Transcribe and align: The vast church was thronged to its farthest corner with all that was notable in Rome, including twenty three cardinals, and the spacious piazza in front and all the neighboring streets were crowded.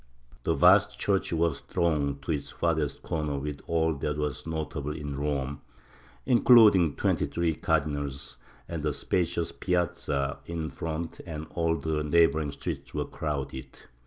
The 0.45 0.55
vast 0.55 0.97
church 0.97 1.31
was 1.31 1.59
thronged 1.59 2.23
to 2.23 2.31
its 2.31 2.49
farthest 2.49 3.03
corner 3.03 3.37
with 3.37 3.61
all 3.67 3.93
that 3.97 4.17
was 4.17 4.47
notable 4.47 4.95
in 4.95 5.15
Rome, 5.15 5.61
including 6.25 6.95
twenty 6.95 7.27
three 7.27 7.53
cardinals, 7.53 8.37
and 8.67 8.81
the 8.81 8.93
spacious 8.93 9.51
piazza 9.51 10.39
in 10.47 10.71
front 10.71 11.21
and 11.27 11.45
all 11.51 11.75
the 11.75 12.03
neighboring 12.03 12.51
streets 12.51 12.95
were 12.95 13.05
crowded. 13.05 13.77